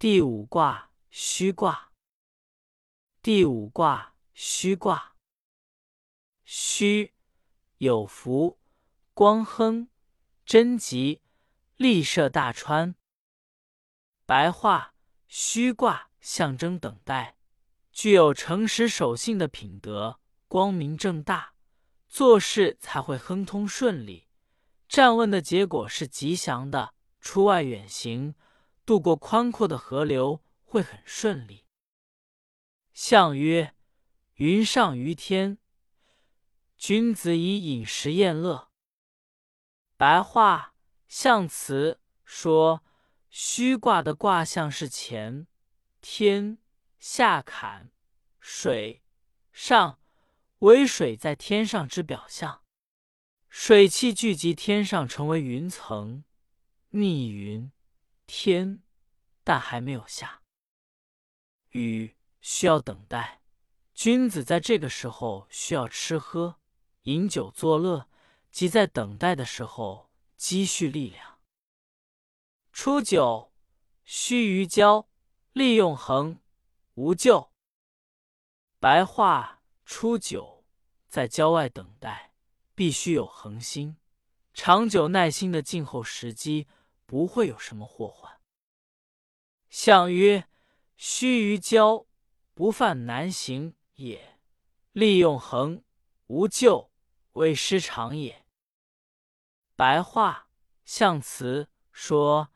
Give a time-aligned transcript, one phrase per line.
[0.00, 1.90] 第五卦虚卦。
[3.20, 5.16] 第五卦虚卦。
[6.44, 7.14] 虚，
[7.78, 8.60] 有福，
[9.12, 9.88] 光亨，
[10.46, 11.22] 贞吉，
[11.74, 12.94] 利涉大川。
[14.24, 14.94] 白话：
[15.26, 17.36] 虚卦象征等待，
[17.90, 21.54] 具有诚实守信的品德，光明正大，
[22.06, 24.28] 做事才会亨通顺利。
[24.86, 28.36] 站问的结果是吉祥的，出外远行，
[28.88, 31.66] 渡过宽阔的河流会很顺利。
[32.94, 33.74] 象曰：
[34.36, 35.58] 云上于天。
[36.78, 38.70] 君子以饮食宴乐。
[39.98, 40.74] 白话
[41.06, 42.82] 象辞说，
[43.28, 45.46] 虚卦的卦象是乾、
[46.00, 46.56] 天、
[46.98, 47.90] 下坎、
[48.40, 49.02] 水、
[49.52, 50.00] 上，
[50.60, 52.62] 为水在天上之表象。
[53.50, 56.24] 水气聚集天上，成为云层，
[56.88, 57.70] 密云
[58.28, 58.82] 天，
[59.42, 60.42] 但还没有下
[61.70, 63.40] 雨，需要等待。
[63.94, 66.60] 君子在这个时候需要吃喝。
[67.04, 68.06] 饮酒作乐，
[68.50, 71.40] 即在等待的时候积蓄力量。
[72.70, 73.50] 初九，
[74.04, 75.08] 须臾交，
[75.52, 76.38] 利用恒，
[76.94, 77.50] 无咎。
[78.78, 80.66] 白话：初九，
[81.08, 82.34] 在郊外等待，
[82.74, 83.96] 必须有恒心、
[84.52, 86.68] 长久耐心的静候时机，
[87.08, 88.38] 不会有什么祸患。
[89.70, 90.46] 相曰：
[90.98, 92.04] 须臾交，
[92.52, 94.18] 不犯难行也；
[94.92, 95.82] 利用恒，
[96.26, 96.90] 无咎。
[97.32, 98.44] 为失常也。
[99.76, 100.48] 白话
[100.84, 102.48] 象辞说，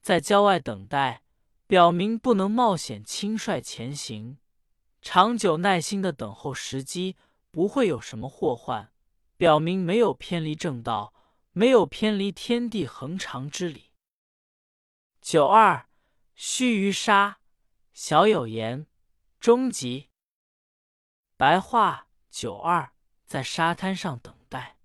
[0.00, 1.24] 在郊外等待，
[1.66, 4.38] 表明不能冒险轻率前行；
[5.02, 7.16] 长久耐心的等候时机，
[7.50, 8.92] 不会有什么祸患，
[9.36, 11.12] 表明没有偏离正道，
[11.50, 13.87] 没有偏离天地恒常之理。
[15.20, 15.88] 九二，
[16.34, 17.40] 须臾沙，
[17.92, 18.86] 小有言，
[19.38, 20.10] 终极。
[21.36, 22.92] 白话九二。
[23.28, 24.78] 在沙滩上等待，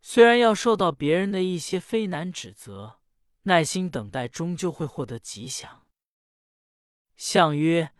[0.00, 2.98] 虽然要受到别人的一些非难指责，
[3.42, 5.86] 耐心等待终究会获得吉祥。
[7.14, 7.92] 象曰：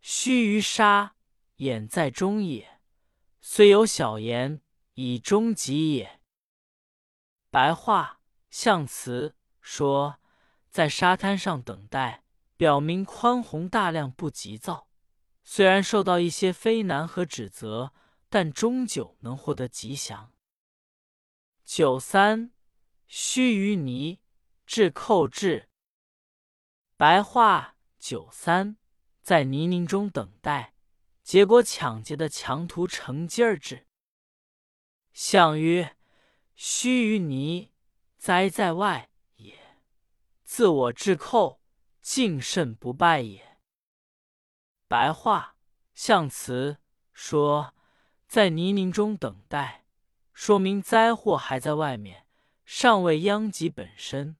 [0.00, 1.16] 须臾沙，
[1.56, 2.78] 眼在中也；
[3.40, 4.62] 虽有小言，
[4.94, 6.20] 以终吉也。
[7.50, 10.20] 白话象辞说，
[10.78, 12.22] 在沙滩上等待，
[12.56, 14.86] 表明宽宏大量，不急躁。
[15.42, 17.92] 虽然受到一些非难和指责。
[18.28, 20.32] 但终究能获得吉祥。
[21.64, 22.52] 九三，
[23.06, 24.20] 须臾泥，
[24.66, 25.70] 至寇至。
[26.96, 28.76] 白话：九三，
[29.22, 30.74] 在泥泞中等待，
[31.24, 33.86] 结果抢劫的强徒乘机而至。
[35.14, 35.96] 象曰：
[36.54, 37.72] 须臾泥，
[38.18, 39.07] 灾在外；
[40.48, 41.60] 自我至寇，
[42.00, 43.58] 敬慎不败也。
[44.88, 45.56] 白话
[45.92, 46.78] 象辞
[47.12, 47.74] 说。
[48.26, 49.86] 在泥泞中等待，
[50.32, 52.26] 说明灾祸还在外面，
[52.64, 54.36] 尚未殃及本身；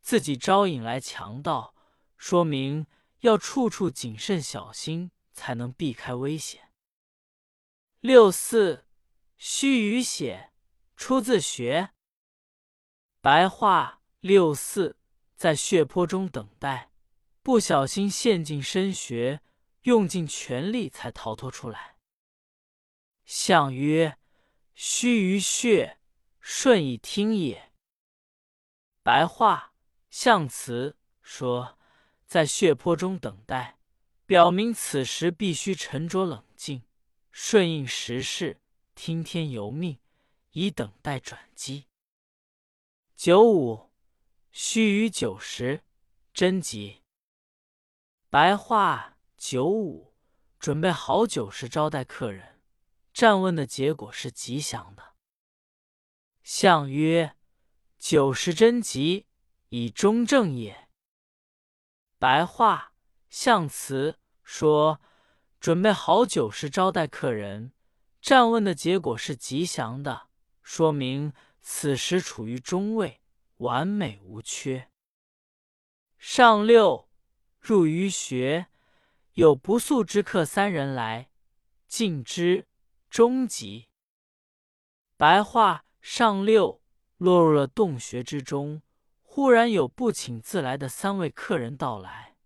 [0.00, 1.74] 自己招引来强盗，
[2.18, 2.86] 说明
[3.20, 6.70] 要处处谨慎小心，才能避开危险。
[8.00, 8.86] 六四，
[9.38, 10.52] 须臾血，
[10.96, 11.92] 出自学。
[13.22, 14.98] 白话：六四，
[15.40, 16.90] 在血泊中等待，
[17.42, 19.40] 不小心陷进深穴，
[19.84, 21.96] 用尽全力才逃脱出来。
[23.24, 24.18] 象曰：
[24.74, 25.98] 须臾血，
[26.40, 27.72] 顺以听也。
[29.02, 29.72] 白话
[30.10, 31.78] 象辞说，
[32.26, 33.78] 在血泊中等待，
[34.26, 36.82] 表明此时必须沉着冷静，
[37.30, 38.60] 顺应时势，
[38.94, 39.98] 听天由命，
[40.50, 41.86] 以等待转机。
[43.16, 43.89] 九五，
[44.52, 45.84] 须臾九十，
[46.34, 47.02] 贞吉。
[48.28, 50.12] 白话：九五，
[50.58, 52.60] 准备好酒食招待客人。
[53.12, 55.14] 站问的结果是吉祥的。
[56.42, 57.36] 象曰：
[57.96, 59.26] 九十贞吉，
[59.68, 60.88] 以中正也。
[62.18, 62.92] 白话
[63.28, 65.00] 象辞说，
[65.60, 67.72] 准备好酒食招待客人，
[68.20, 70.28] 站问的结果是吉祥的，
[70.60, 73.19] 说明此时处于中位，
[73.60, 74.90] 完美无缺。
[76.18, 77.08] 上六，
[77.58, 78.66] 入于穴，
[79.32, 81.30] 有不速之客三人来，
[81.88, 82.66] 敬之。
[83.08, 83.88] 终极
[85.16, 86.80] 白话上六
[87.16, 88.82] 落入了洞穴之中，
[89.20, 92.36] 忽然有不请自来的三位客人到来，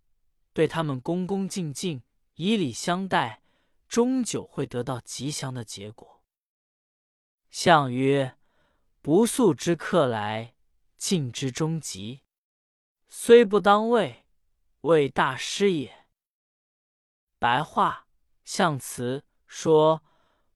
[0.55, 2.03] 对他们恭恭敬敬，
[2.37, 3.43] 以礼相待，
[3.87, 6.23] 终究会得到吉祥的结果。
[7.51, 8.39] 相曰：
[9.03, 10.54] 不速之客来，
[11.07, 12.23] 敬之终极，
[13.11, 14.25] 虽不当位，
[14.81, 16.07] 为大师也。
[17.39, 18.07] 白话
[18.43, 20.03] 象辞说：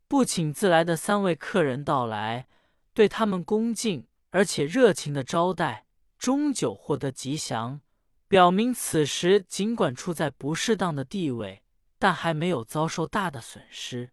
[0.07, 2.49] 不请自来的三位客人到来，
[2.95, 5.85] 对他们恭敬而且热情的招待，
[6.17, 7.83] 终究获得吉祥，
[8.27, 11.63] 表明此时尽管处在不适当的地位，
[11.99, 14.13] 但还没有遭受大的损失。